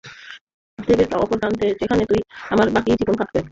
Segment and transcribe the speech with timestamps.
[0.79, 3.41] পৃথিবীর অপর প্রান্তে, যেখানে তুমি তোমার বাকি জীবন কাটাবে।